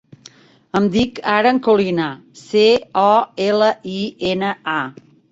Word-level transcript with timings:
Em 0.77 0.85
dic 0.93 1.19
Aran 1.33 1.59
Colina: 1.67 2.07
ce, 2.39 2.63
o, 3.01 3.11
ela, 3.49 3.67
i, 3.97 3.99
ena, 4.31 4.55
a. 4.77 5.07